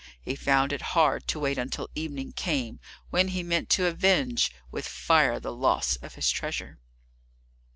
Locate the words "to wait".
1.27-1.59